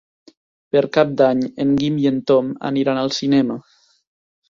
Per 0.75 0.81
Cap 0.97 1.11
d'Any 1.21 1.45
en 1.67 1.75
Guim 1.83 2.01
i 2.07 2.09
en 2.15 2.19
Tom 2.33 2.53
aniran 2.73 3.07
al 3.07 3.17
cinema. 3.23 3.63